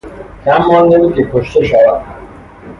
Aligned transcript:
کم 0.45 0.57
مانده 0.63 0.97
بود 0.99 1.15
که 1.15 1.29
کشته 1.33 1.63
شود 1.63 2.05